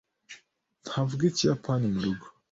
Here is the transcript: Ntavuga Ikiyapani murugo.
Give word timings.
Ntavuga 0.83 1.23
Ikiyapani 1.29 1.85
murugo. 1.93 2.25